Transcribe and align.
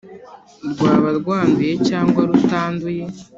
rwaba 0.71 1.09
rwanduye 1.19 1.73
cyangwa 1.87 2.21
rutanduye. 2.29 3.03